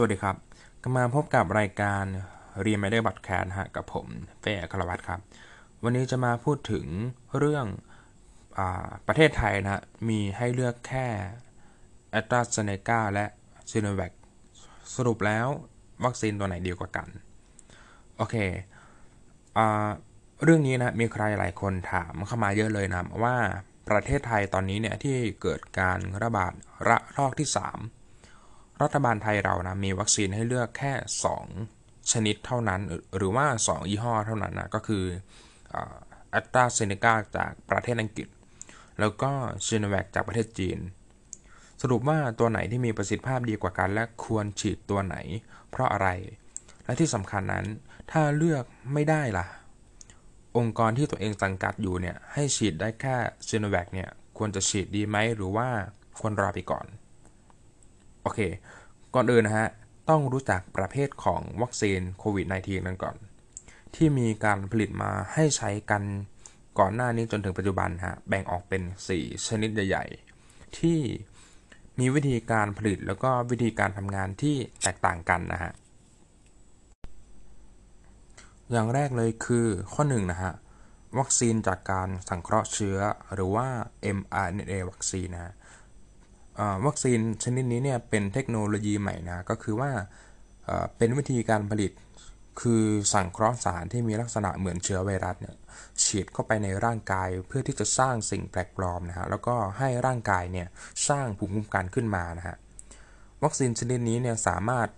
[0.00, 0.36] สวัสดีครับ
[0.82, 2.04] ก็มาพบกับรายการ
[2.62, 4.06] เรียนไม่ได้บัตรแคร์ฮะกับผม
[4.40, 5.20] เฟ่คารวัตครับ
[5.82, 6.86] วันนี้จะมาพูดถึง
[7.38, 7.66] เรื่อง
[8.58, 8.60] อ
[9.06, 11.06] ประเทศไทยนะฮะมีให้เลือกแค่
[12.10, 13.26] แอตราเซเนกาและ
[13.70, 14.12] ซีโนแวค
[14.94, 15.46] สรุปแล้ว
[16.04, 17.08] วัคซีนตัวไหนดีกว่ากัน
[18.16, 18.36] โอเค
[19.58, 19.60] อ
[20.44, 23.36] เรื่องนี้นะมีใครหลายคนถามเข้ามาเยอะเลยนะว่า
[23.88, 26.52] ประเทศไทยตอนนี้เนี่ยที่เกิดการระบาด
[26.88, 27.97] ระลอกที่ 3
[28.82, 30.92] รัฐบาลไทยเรานะมีวัคซีนให้เลือกแค่
[31.52, 32.80] 2 ชนิดเท่านั้น
[33.16, 35.04] หรือว่า 2 ยี่ห้อเท่านั้นนะก็คือ
[36.30, 38.28] แอตตราเซเนกาจากประเทศอังกฤษ
[39.00, 39.30] แล้วก็
[39.66, 40.78] ซีโนแวคจากประเทศจีน
[41.82, 45.16] สรุปว่าตัวไหนที่มีประสิทธิภาพดีกว่ากันและควรฉีดตัวไหน
[45.70, 46.08] เพราะอะไร
[46.84, 47.66] และที่สำคัญนั้น
[48.10, 49.46] ถ้าเลือกไม่ได้ล่ะ
[50.56, 53.16] องค์กรที่ตัวเองสังกัดอยู่เนี่ยให้ฉีดได้แค่
[53.48, 55.68] ซีโนแวคเนี่ยควรจะฉีดดีไหมหรือว่า
[56.18, 56.86] ควรรอไปก่อน
[58.28, 58.40] อเค
[59.14, 59.68] ก่อนอื่นนะฮะ
[60.10, 63.16] ต้องรู้จักประเภทของวัคซีนโควิด -19 นั้นก่อน
[63.94, 66.02] ที่มีการผลิตมาให้ใช้กัน
[66.78, 68.82] ก่อนหน้านี้จนถึงปัจจุบันฮะ แบ่งออกเป็น
[69.14, 71.00] 4 ชนิดใหญ่ๆ ที่
[71.98, 75.72] มีวิธีการผลิตแล้วก็วิธีการทำงานที่แตกต่างกันนะฮะ
[78.70, 80.52] อย่างแรกเลยคือข้อ1นนะฮะ
[81.18, 82.98] วัคซีนจากการสังเคราะห์เชื้อ
[83.34, 83.68] หรือว่า
[84.18, 85.52] mRNA วัคซีนนะ
[86.86, 89.90] วัคซีนชนิดนี้เนี่ยเป็นเทคโนโลยีใหม่นะก็คือว่า
[90.96, 91.92] เป็นวิธีการผลิต
[92.60, 95.54] คือสั่งเคราะห์สารที่มีลักษณะเหมือนเชื้อไวรัสเนี่ย
[96.02, 100.68] ฉีดเข้าไปในร่างกายเพื่อที่จะสร้างสิ่งแปลกปลอมนะฮะแล้วก็ให้ร่างกายเนี่ย
[101.08, 102.56] สร้างภูมิคุ้มกันขึ้นมานะฮะ
[103.44, 104.88] วัคซีนชนิดนี้เนี่ยสามารถ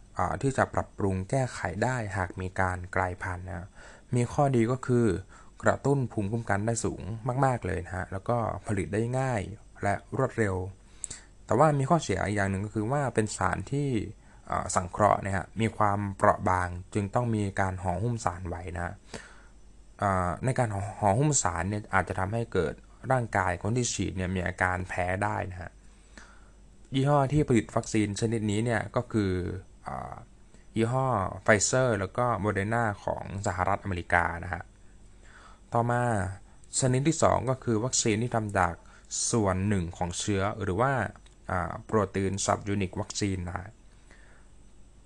[0.43, 3.69] ที่จะปรับปรุงแก้ไขได้หากมีการกลายพันธุ์นะ
[4.15, 5.07] มีข้อดีก็คือ
[5.63, 7.01] กระตุ้นภูมิคุ้มกันได้สูง
[7.45, 9.41] มาก ๆเลยนะฮะแล้วก็ผลิตได้ง่าย
[9.83, 10.55] และรวดเร็ว
[11.51, 13.89] แต่ว่ามีข้อเสียอีกอย่างหนึ่งก็คือว่าเป็นสารที่
[14.75, 18.95] สังเคราะห์นะฮะมีความเปราะบางจึงต้องมีการห่อหุ้มสารไว้นะ
[20.45, 20.69] ในการ
[21.01, 22.75] ห่อหุ้มสารเนี่ยอาจจะทำให้เกิด
[23.13, 25.71] ร่างกายคนที่ฉีดเนี่ยมีอาการแพ้ได้นะฮะ
[26.95, 29.33] ยี่ห้อที่ผลิตวัคซีนชนิดนี้เนี่ยก็คือ
[30.77, 31.07] ยี่ห้อ
[31.43, 34.63] ไฟเซอร์แล้วก็โมเดอร์นาของสหรัฐอเมริกานะฮะ
[35.73, 36.03] ต่อมา
[36.81, 38.75] ชนิดที่ 2 ก็คือวัคซีนที่ทำจาก
[39.31, 40.93] ส่วนหนึ่งของเชื้อหรือว่า
[41.87, 43.71] protein subunit vaccine นะ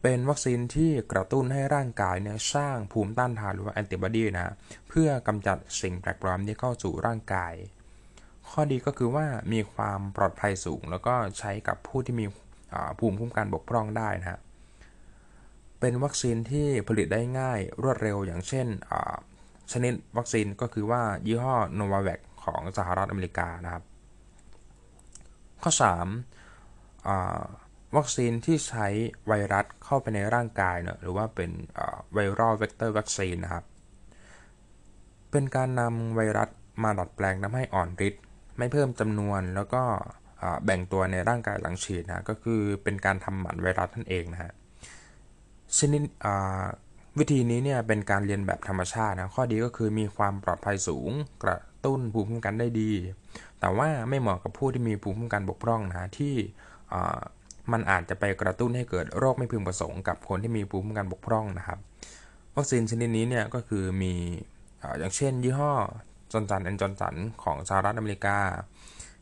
[0.03, 4.55] เป็นวัคซีนที่กระตุ้นให้ร่างกายเนี่ยสร้างภูมิต้านทานหรือว่าแอนติบอดีนะ
[4.89, 7.55] เพื่อกำจัดสิ่งแปลกปลอมที่เข้าสู่ร่างกาย
[8.51, 12.27] ข้อดีก็คือว่ามีความปลอดภัยสูง แล้วก็ใช้กับผู้ที่มี
[12.99, 14.41] ภูมิคุ้มกันบกพร่องได้นะฮะ
[15.81, 18.67] เป็นวัคซีนที่ผลิตได้ง่ายรวดเร็วอย่างเช่น
[19.73, 23.85] ชนิดวัคซีนก็คือว่ายี่ห้อโนวาแวกซ์ของสหรัฐอเมริกานะครับ
[25.65, 25.73] ข้อ
[26.61, 28.87] 3วัคซีนที่ใช้
[29.29, 31.51] ไวรัสเข้าไปในร่างกายนะหรือว่าเป็น
[32.15, 33.65] viral vector vaccine นะครับ
[35.31, 36.49] เป็นการนำไวรัส
[36.83, 38.23] มาดัดแปลงทำให้อ่อนฤทธิ์
[38.59, 39.83] ไม่เพิ่มจำนวนแล้วก็
[40.65, 44.53] แบ่งตัวในร่างกายหลังฉีดนะก็คือเป็นการทำหมันไวรัสนั่นเองนะฮะ
[45.79, 46.03] ชนิด
[47.19, 51.11] วิธีนี้เนี่ยเป็นการเรียนแบบธรรมชาตินะข้อดีก็คือมีความปลอดภัยสูง
[51.43, 52.91] กระ ตุ้นภูมิคุ้มกันได้ดี
[53.61, 56.35] แต่ว่าไม่เหมาะกับผู้ที่มีภูมิคุ้มกันบกพร่องนะที่
[57.73, 61.79] มันอาจจะไปกระตุ้นให้เกิดโรคไม่พึงประสงค์กับคนที่มีภูมิคุ้มกันบกพร่องนะครับ
[62.57, 64.13] วัคซีนชนิดนี้เนี่ยก็คือมี
[64.99, 65.73] อย่างเช่น ยี่ห้อ
[66.33, 68.39] จอห์นสันแอนด์จอห์นสันของสหรัฐอเมริกา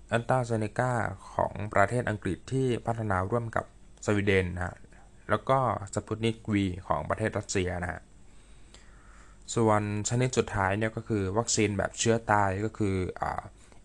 [0.09, 0.93] แอสตราเซเนกา
[1.35, 3.65] ของประเทศอังกฤษที่พัฒนาร่วมกับ
[4.07, 4.77] สวีเดนนะ
[5.31, 5.59] แล้วก็
[5.95, 8.01] สปุตนิกวีของประเทศรัสเซียนะฮะ
[9.55, 13.23] ส่วนชนิดสุดท้ายเนี่ยก็คือวัคซีนแบบเชื้อตายก็คืออ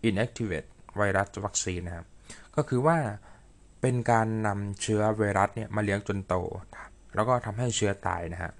[0.10, 2.08] inactivate ไวรัสวัคซีนนะครับ
[2.56, 2.98] ก็คือว่า
[3.82, 6.36] เป็นการนำเชื้อไวรัสเนี่ยมาเลี้ยงจนโต
[7.16, 8.52] แล้วก็ทำให้เชื้อตายนะฮะ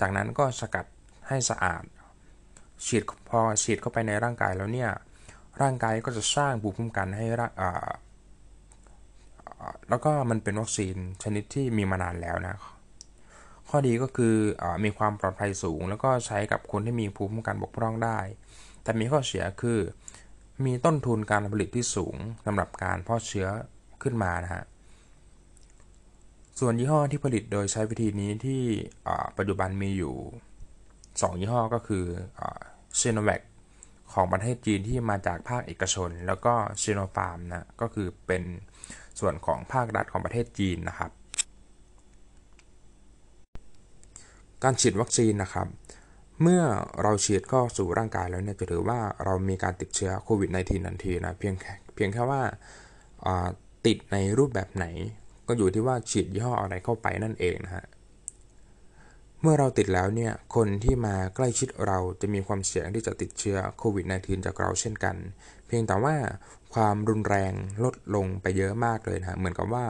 [0.00, 0.86] จากนั้นก็สกัด
[1.28, 1.84] ให้สะอาด
[2.86, 4.90] ฉีดพอฉีดเข้าไปในร่างกายแล้วเนี่ย
[5.62, 7.52] ร่างกายก็จะสร้างภูมิคุ้มกันให้ร่าง
[9.88, 12.56] แล้วก็มันเป็นวัคซีนชนิดที่มีมานานแล้วนะ
[13.76, 18.18] ข้อดีก็คืออมีความปลอดภัยสูง แล้วก็ใช้กับคนที่มีภูมิคุ้มกันบกพร่องได้
[18.82, 19.78] แต่มีข้อเสียคือ
[20.64, 22.16] มีต้นทุนการผลิตที่สูง
[22.46, 23.48] สำหรับการเพาะเชื้อ
[24.02, 24.64] ขึ้นมานะฮะ
[26.60, 28.62] ส่วนยี่ห้อที่ผลิตโดยใช้วิธีนี้ที่
[29.38, 30.14] ปัจจุบันมีอยู่
[30.82, 32.04] 2 ยี่ห้อก็คือ
[32.98, 33.42] เซโนแวค
[34.12, 38.42] ของประเทศจีนที่มาจากภาคเอกชน แล้วก็เซโนฟาร์มนะก็คือเป็น
[39.20, 41.12] ส่วนของภาครัฐของประเทศจีนนะครับ
[44.64, 45.66] การฉีดวัคซีนนะครับ
[46.42, 46.62] เมื่อ
[47.02, 51.54] เราฉีดเข้าสู่ร่างกายแล้วเนี่ยจะถือว่าเรามีการติดเชื้อโควิด -19 ทันทีนะเพียง
[51.94, 52.42] เพียงแค่ว่า
[53.86, 54.86] ติดในรูปแบบไหน
[55.48, 57.84] ก็อยู่ที่ว่าฉีดยี่ห้ออะไรเข้าไปนั่นเองนะฮะ
[59.40, 65.16] เมื่อเราติดแล้วเนี่ยคนที่มาใกล้ชิดเราจะมีความเสี่ยงที่จะติดเชื้อโควิด -19 จากเราเช่นกัน
[65.66, 66.14] เพียงแต่ว่า
[66.74, 67.52] ความรุนแรง
[67.84, 69.86] ลดลงไปเยอะมากเลยนะฮะเหมือนกับว่า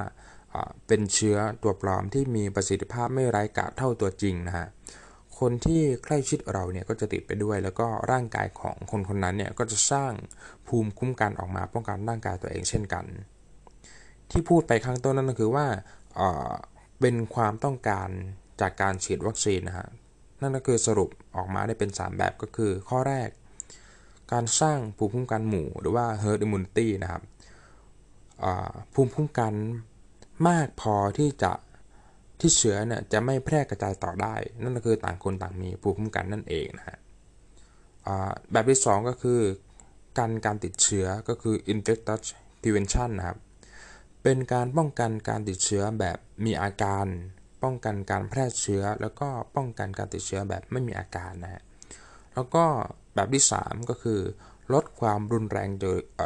[0.86, 4.66] เป็นเชื้อตัวปลอมที่มีประสิทธิภาพไม่ร้ายกาจเท่าตัวจริงนะฮะ
[5.38, 10.12] คนที่ใกล้ชิดเราเนี่ยก็จะติดไปด้วย แล้วก็ร่างกายของคนคนนั้นเนี่ยก็จะสร้าง
[10.66, 13.04] ภูมิคุ้มกันออกมาป้องกันร่างกายตัวเองเช่นกัน
[14.30, 15.66] ที่พูดไปข้างต้นนั่นก็คือว่า
[17.00, 18.08] เป็นความต้องการ
[18.60, 19.88] จากการฉีดวัคซีนนะฮะ
[20.42, 23.28] นั่นก็คือสรุปออกมาได้เป็น 3 แบบก็คือ ข้อแรก
[24.32, 27.22] การสร้างภูมิคุ้มกันหมู่หรือว่า herd immunity นะครับ
[28.94, 29.54] ภูมิคุ้มกัน
[30.48, 31.52] มากพอที่จะ
[32.40, 36.98] ที่เชื้อเนี่ยจะไม่แพร่กระจายต่อได้ นั่นก็คือต่างคนต่างมีภูมิคุ้มกันนั่นเองนะฮะ
[38.52, 39.40] แบบที่ 2 ก็คือ
[40.18, 42.22] การการติดเชื้อก็คือ infectious
[42.62, 43.38] prevention นะครับ
[44.22, 47.06] เป็นการป้องกันการติดเชื้อแบบมีอาการ
[47.62, 51.62] ป้องกันการแพร่เชื้อ แล้วก็ป้องกันการติดเชื้อแบบไม่มีอาการนะฮะ
[52.34, 52.64] แล้วก็
[53.14, 54.20] แบบที่ 3 ก็คือ
[54.72, 55.68] ลดความรุนแรง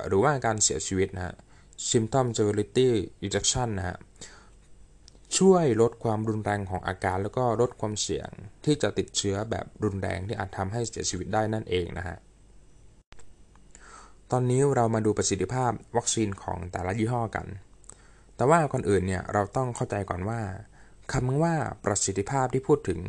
[0.08, 1.34] หรือว่าการเสียชีวิตนะฮะ
[1.90, 2.90] symptom severity
[3.22, 3.98] reduction นะฮะ
[5.38, 8.28] ช่วยลดความรุนแรงของอาการ แล้วก็ลดความเสี่ยง
[8.64, 12.16] ที่จะติดเชื้อแบบรุนแรงที่อาจทำให้เสียชีวิตได้นั่นเองนะฮะ
[14.30, 17.46] ตอนนี้เรามาดูประสิทธิภาพวัคซีนของแต่ละยี่ห้อกัน
[18.36, 20.40] แต่ว่าก่อนอื่นเนี่ยเราต้องเข้าใจก่อนว่า
[21.12, 21.54] คำว่า
[21.84, 23.00] ประสิทธิภาพที่พูดถึง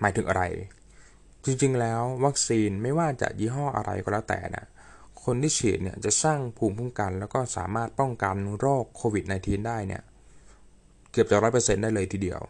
[0.00, 0.42] หมายถึงอะไร
[1.44, 4.66] จริงๆแล้ววัคซีนไม่ว่าจะยี่ห้ออะไรก็แล้วแต่นะ
[5.26, 10.02] คนที่ฉีดเนี่ยจะสร้างภูมิคุ้มกัน แล้วก็สามารถป้องกันโรคโควิด -19 ได้เนี่ย
[11.12, 12.40] เกือบจะร้อยเปอร์เซ็นต์ได้เลยทีเดียว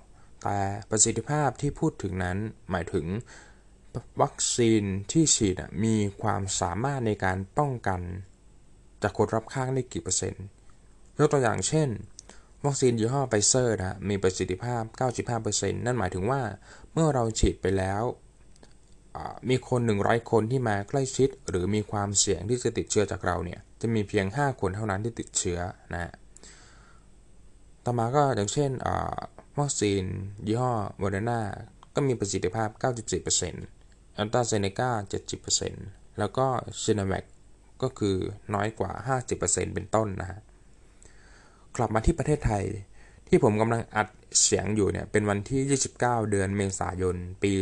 [0.43, 0.59] แต่
[0.91, 2.39] ประสิทธิภาพที่พูดถึงนั้น
[2.71, 3.07] หมายถึง
[4.23, 4.83] วัคซีน
[5.13, 8.01] ที่ฉีดมีความสามารถในการป้องกัน
[9.03, 10.45] จากคนรับข้างได้กี่เปอร์เซ็นต์
[11.19, 11.89] ยกตัวอย่างเช่น
[12.65, 14.83] วัคซีนยี่ห้อไฟเซอร์นะมีประสิทธิภาพ
[15.35, 16.41] 95%นั่นหมายถึงว่า
[16.93, 18.03] เมื่อเราฉีดไปแล้ว
[19.51, 25.59] มีคน 100 คนที่มาใกล้ชิด หรือมีความเสี่ยงที่จะติดเชื้อจากเราเนี่ยจะมีเพียง 5 คนเท่านั้นที่ติดเชื้อ
[25.95, 26.13] นะ
[27.85, 28.71] ต่อมาก็อย่างเช่น
[29.59, 30.03] วัคซีน
[30.47, 31.41] ยี่ห้อโมเดอร์นา
[31.95, 32.69] ก็มีประสิทธิภาพ
[33.45, 34.91] 94%แอสตราเซเนกา
[35.55, 36.47] 70%แล้วก็
[36.83, 37.25] ซิโนแวค
[37.83, 38.17] ก็คือ
[38.55, 40.41] น้อยกว่า 50%เป็นต้นนะฮะ
[41.77, 42.65] กลับมาที่ประเทศไทย
[43.29, 44.09] ที่ผมกำลังอัด
[44.43, 47.53] เสียงอยู่เนี่ยเป็นวันที่ 29 เดือนเมษายน ปี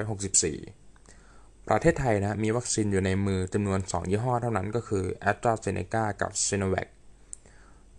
[0.00, 6.30] 2564 ประเทศไทยนะมีวัคซีนอยู่ในมือจำนวน 2 ยี่ห้อเท่านั้นก็คือ a s t r a z เซ e c a กับ
[6.46, 6.86] s i n o v a c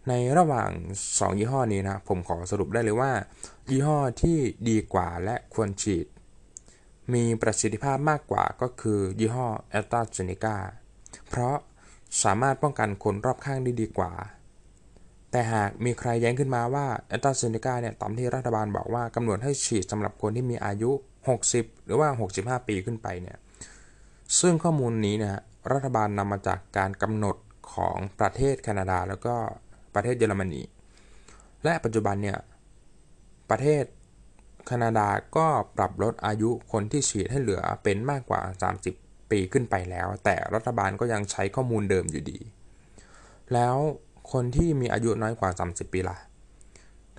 [0.07, 0.69] ในระหว่าง
[1.07, 3.12] 2 ยี่ห้อนี้นะผมขอสรุปได้เลยว่า
[3.69, 4.38] ยี่ห้อที่
[4.69, 6.07] ดีกว่าและควรฉีด
[7.13, 9.48] มีประสิทธิภาพมากกว่าก็คือยี่ห้อ
[9.78, 10.56] a s t r a z เซ e c a
[11.30, 11.56] เพราะ
[12.24, 14.12] สามารถป้องกันคนรอบข้างได้ดีกว่า
[15.38, 20.92] แต่หากมีใครแย้งขึ้นมาว่าแอตตาเซเนกาเนี่ยตามที่รัฐบาลบอกว่ากำหนดให้ฉีดสำหรับคนที่มีอายุ
[21.38, 23.38] 60 หรือว่า 65 ปีขึ้นไปเนี่ย
[24.39, 25.42] ซึ่งข้อมูลนี้นะ
[25.72, 27.36] รัฐบาลนำมาจากการกำหนด
[27.74, 29.36] ของประเทศแคนาดา แล้วก็
[29.95, 30.62] ประเทศเยอรมนี
[31.63, 32.38] และปัจจุบันเนี่ย
[33.50, 33.83] ประเทศ
[34.68, 35.07] แคนาดา
[35.38, 35.48] ก็
[35.78, 38.42] ปรับลดอายุคนที่ฉีดให้เหลือเป็นมากกว่า
[38.88, 42.40] 30 ปีขึ้นไปแล้ว แต่รัฐบาลก็ยังใช้ข้อมูลเดิมอยู่ดี
[43.54, 43.78] แล้ว
[44.31, 46.18] คนที่มีอายุน้อยกว่า 30 ปีละ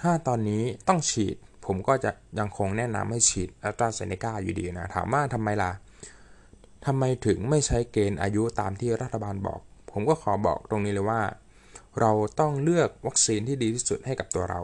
[0.01, 1.37] ถ้าตอนนี้ต้องฉีด
[1.67, 5.73] ผมก็จะยังคงแนะนำให้ฉีดอัลตราเซเนกาอยู่ดีนะ ถามว่าทำไมล่ะ
[6.87, 9.61] ทำไมถึงไม่ใช้เกณฑ์อายุตามที่รัฐบาลบอก
[9.91, 11.23] ผมก็ขอบอกตรงนี้เลยว่า
[12.01, 14.61] เราต้องเลือกวัคซีนที่ดีที่สุดให้กับตัวเรา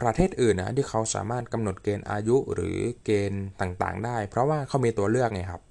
[0.00, 5.62] ประเทศอื่นนะที่เขาสามารถกำหนดเกณฑ์อายุหรือเกณฑ์ต่างๆ ได้ เพราะว่าเขามีตัวเลือกไงครับ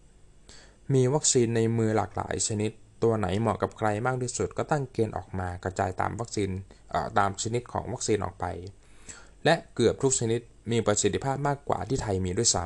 [0.94, 2.72] มีวัคซีนในมือหลากหลายชนิด
[3.04, 6.50] ตัวไหนเหมาะกับใครมากที่สุด ก็ตั้งเกณฑ์ออกมากระจายตามวัคซีน
[7.18, 8.46] ตามชนิดของวัคซีนออกไป
[9.46, 10.40] และเกือบทุกชนิด
[10.72, 12.64] มีประสิทธิภาพมากกว่าที่ไทยมีด้วยซ้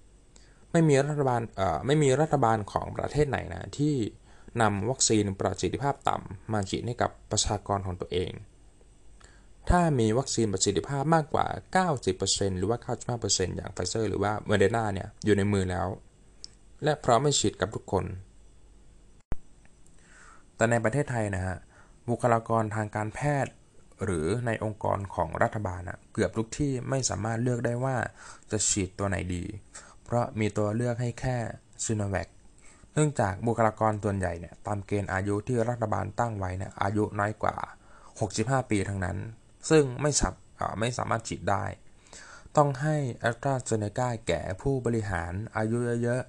[0.00, 1.40] ำไม่มีรัฐบาล
[1.86, 3.94] ไม่มีรัฐบาลของประเทศไหนนะที่
[4.62, 8.32] นำวัคซีนประสิทธิภาพต่ำมาฉีดให้กับประชากรของตัวเอง
[9.70, 11.46] ถ้ามีวัคซีนประสิทธิภาพมากกว่า
[11.98, 12.78] 90%หรือว่า
[13.18, 15.86] 95%อย่างไฟเซอร์หรือว่าเมเดนาเนี่ยอยู่ในมือแล้ว
[16.84, 18.04] และพร้อมให้ฉีดกับทุกคน
[20.60, 21.56] แต่ในประเทศไทยนะฮะ
[22.08, 23.52] บุคลากรทางการแพทย์
[24.04, 27.96] หรือในองค์กรของรัฐบาลนะเกือบทุกที่ไม่สามารถเลือกได้ว่า
[28.50, 29.44] จะฉีดตัวไหนดี
[30.04, 31.36] เพราะมีตัวเลือกให้แค่
[31.84, 32.28] ซีโนแวค
[32.94, 37.54] เนื่องจากบุคลากรส่วนใหญ่เนี่ยตามเกณฑ์อายุที่รัฐบาลตั้งไว้เนี่ยอายุน้อยกว่า
[38.12, 39.16] 65 ปีทั้งนั้น
[39.70, 40.34] ซึ่งไม่สับ
[40.80, 41.64] ไม่สามารถฉีดได้
[42.56, 46.22] ต้องให้อัลตราเซเนกาแก่ผู้บริหารอายุเยอะ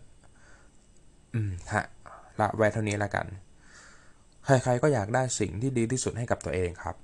[0.64, 1.86] ๆ อืมฮะ
[2.40, 3.28] ละไว้เท่านี้แล้วกัน
[4.46, 6.96] ใครๆก็อยากได้สิ่งที่ดีที่สุดให้กับตัวเองครับ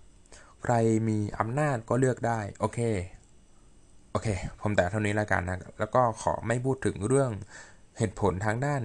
[0.63, 0.73] ใคร
[1.07, 2.79] มีอำนาจก็เลือกได้ โอเค
[4.11, 4.27] โอเค
[4.61, 7.31] ผมแต่เท่านี้แล้วกันนะ แล้วก็ขอไม่พูดถึงเรื่อง
[7.97, 8.81] เหตุผลทางด้าน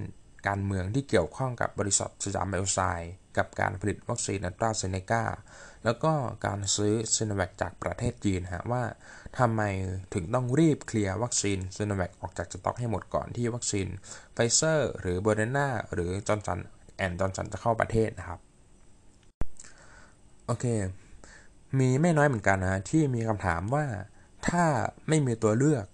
[0.49, 5.25] การเมืองที่เกี่ยวข้องกับบริษัทสยามไบโอไซด์กับการผลิตวัคซีนอัตราเซเนกา
[5.85, 6.13] แล้วก็
[6.47, 8.85] การซื้อซีโนแวคจากประเทศจีนฮะว่า
[9.39, 9.63] ทำไม
[10.15, 13.89] ถึงต้องรีบเคลียร์วัคซีนซิโนแวคออกจากสต็อกให้หมดก่อนที่วัคซีน
[14.35, 18.41] ไฟเซอร์หรือโมเดอร์นาหรือจอห์นสันแอนด์จอห์นสันจะเข้าประเทศนะครับ
[20.47, 20.65] โอเค
[21.79, 23.85] มีไม่น้อยเหมือนกันนะที่มีคำถามว่า
[24.49, 24.65] ถ้า
[25.09, 25.87] ไม่มีตัวเลือก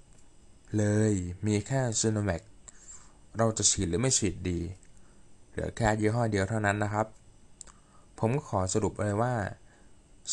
[0.79, 1.13] เลย
[1.47, 2.43] มีแค่ซิโนแวค
[3.39, 4.61] เราจะฉีดหรือไม่ฉีดดี
[5.51, 7.07] เหลือแค่ยี่ห้อเดียวเท่านั้นนะครับ
[8.19, 9.35] ผมก็ขอสรุปเลยว่า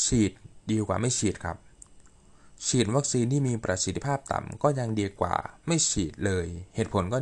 [0.04, 0.32] ฉีด
[0.72, 1.58] ดีกว่าไม่ฉีดครับ
[2.68, 5.36] ฉีดวัคซีนที่มีประสิทธิภาพต่ำก็ยังดีกว่า
[5.68, 7.20] ไม่ฉีดเลย เหตุผลก็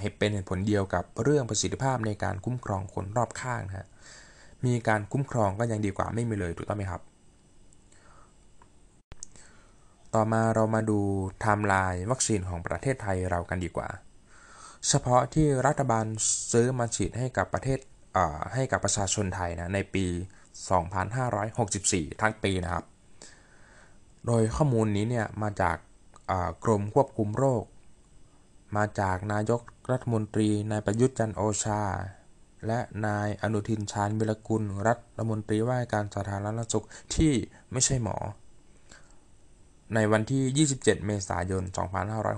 [0.00, 3.88] เหตุเป็นเหตุผลเดียวกับเรื่องประสิทธิภาพในการคุ้มครองคนรอบข้างฮะ
[4.64, 7.02] มีการคุ้มครองก็ยังดีกว่าไม่มีเลยถูกต้องไหมครับ
[10.14, 10.98] ต่อมาเรามาดู
[11.40, 13.88] ไทม์ไลน์วัคซีนของประเทศไทยเรากันดีกว่า
[14.88, 16.06] เฉพาะที่รัฐบาล
[16.52, 17.78] ซื้อมาฉีดให้กับประเทศ
[18.54, 20.06] ให้กับประชาชนไทยนะในปี
[21.38, 22.84] 2564 ทั้งปีนะครับ
[24.26, 25.76] โดยข้อมูลนี้เนี่ยมาจาก
[26.64, 27.62] กรมควบคุมโรค
[28.76, 31.82] มาจากนายกรัฐมนตรีนายประยุทธ์จันโอชา
[32.66, 37.32] และนายอนุทินชาญวิรกุล รัฐมนตรีว่าการสาธารณสุขที่
[37.72, 38.16] ไม่ใช่หมอ
[39.94, 41.62] ในวันที่ 27 เมษายน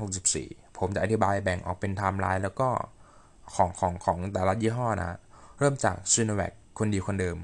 [0.01, 2.69] 2564 ผมจะอธิบายแบ่งออกเป็นไทม์ไลน์แล้วก็
[3.55, 5.19] ของของของแต่ละยี่ห้อนะ
[5.59, 7.39] เริ่มจากซีโนแวคคนดีคนเดิม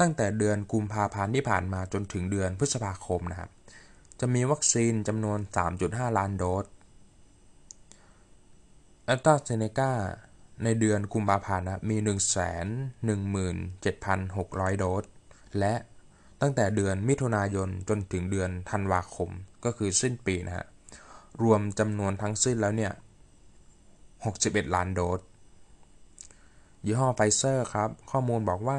[0.00, 3.50] ตั้งแต่เดือนกุมภาพันธ์ที่ผ่านมาจนถึงเดือนพฤษภาคมนะครับ
[4.20, 5.38] จะมีวัคซีนจำนวน
[5.78, 6.64] 3.5 ล้านโดส
[9.06, 9.92] แอตตราเซเนกา
[10.64, 11.96] ในเดือนกุมภาพันธ์นะมี
[13.58, 15.04] 117,600 โดส
[15.58, 15.74] และ
[16.40, 19.30] ตั้งแต่เดือนมิถุนายนจนถึงเดือนธันวาคม
[19.64, 20.66] ก็คือสิ้นปีนะฮะ
[21.42, 22.92] รวมจำนวนทั้งสิ้นแล้วเนี่ย
[24.04, 25.20] 61 ล้านโดส
[26.86, 28.78] ยี่ห้อไฟเซอร์ครับ ข้อมูลบอกว่า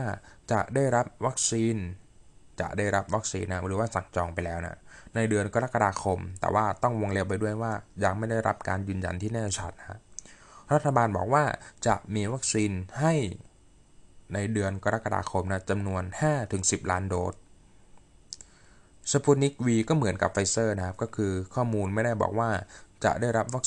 [0.52, 1.76] จะได้รับวัคซีน
[2.60, 4.80] จะได้รับวัคซีนนะหรือว่าสั่งจองไปแล้วนะ
[5.16, 7.72] ในเดือนกรกฎาคม แต่ว่าต้องวงเล็บไปด้วยว่า
[8.04, 10.00] ยังไม่ได้รับการยืนยันที่แน่ชัดนะ
[10.74, 11.44] รัฐบาลบอกว่า
[11.88, 13.14] จะมีวัคซีนให้
[14.34, 16.04] ในเดือนกรกฎาคมนะจำนวน
[16.48, 17.34] 5-10 ล้านโดส
[19.12, 22.50] สปุตนิกวีก็เหมือนกับไฟเซอร์นะครับ ก็คือข้อมูลไม่ได้บอกว่า
[23.06, 23.66] จะได้รับวัค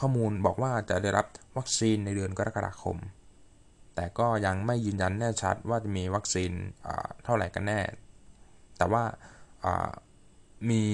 [0.00, 1.26] ข้อมูลบอกว่าจะได้รับ
[1.56, 2.96] วัคซีนในเดือนกรกฎาคม
[3.94, 6.52] แต่ก็ยังไม่ยืนยันแน่ชัดว่าจะมีวัคซีน
[7.24, 7.80] เท่าไหร่กันแน่
[8.78, 9.04] แต่ว่า
[10.70, 10.84] มี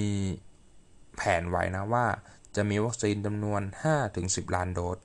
[1.15, 2.05] แผนไว้นะว่า
[2.55, 3.61] จะมีวัคซีนจำนวน
[4.07, 4.97] 5-10 ล้านโดส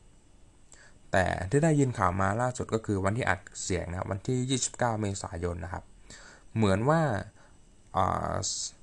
[1.13, 5.85] แต่ที่ได้ยินข่าวมาล่าสุดก็คือวันที่อัดเสียงนะวันที่ 29 เมษายนนะครับ
[6.57, 7.01] เหมือนว่า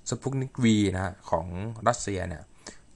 [0.09, 1.47] สปุกนิกวีนะของ
[1.87, 2.43] รัสเซียเนี่ย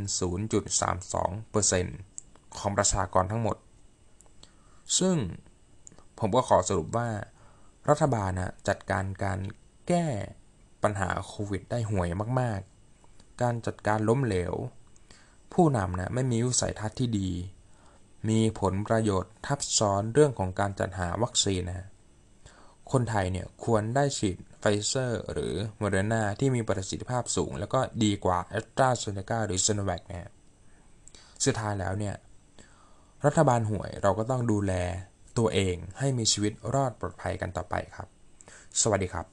[0.87, 3.57] 0.32%ของประชากรทั้งหมด
[4.99, 5.17] ซึ่ง
[6.19, 7.09] ผมก็ขอสรุปว่า
[7.89, 9.39] รัฐบาลนะจัดการการ
[9.87, 10.05] แก้
[10.83, 12.09] ปัญหาโควิดได้ห่วย
[12.41, 12.59] มาก
[13.01, 14.53] ๆ การจัดการล้มเหลว
[15.53, 17.31] ผู้นำนะไม่มีวิสัยทัศน์ที่ดี
[18.29, 21.87] มีผลประโยชน์ทับซ้อนเรื่องของการจัดหาวัคซีนนะ
[22.91, 30.31] คนไทยเนี่ยควรได้ฉีดไฟเซอร์หรือโมเดอร์นาที่มีประสิทธิภาพสูง แล้วก็ดีกว่าแอสตราเซเนกาหรือซิโนแวคนะ
[31.45, 32.15] สุดท้ายแล้วเนี่ย
[33.25, 34.73] รัฐบาลห่วยเราก็ต้องดูแล
[35.37, 38.07] ตัวเองให้มีชีวิตรอดปลอดภัยกันต่อไปครับ
[38.81, 39.25] สวัสดีครับ